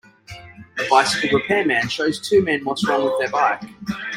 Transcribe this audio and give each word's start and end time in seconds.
A 0.79 0.89
bicycle 0.89 1.37
repairman 1.37 1.87
shows 1.87 2.27
two 2.27 2.41
men 2.41 2.65
what 2.65 2.77
was 2.77 2.87
wrong 2.87 3.03
with 3.03 3.19
their 3.19 3.29
bike. 3.29 3.61